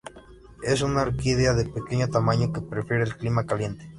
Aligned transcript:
Es 0.63 0.81
una 0.81 1.03
orquídea 1.03 1.53
de 1.53 1.69
pequeño 1.69 2.07
tamaño, 2.09 2.51
que 2.51 2.59
prefiere 2.61 3.03
el 3.03 3.17
clima 3.17 3.45
caliente. 3.45 3.87